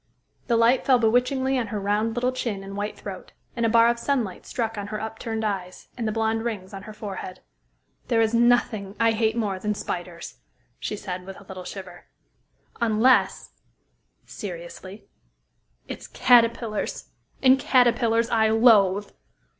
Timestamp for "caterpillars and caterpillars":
16.07-18.27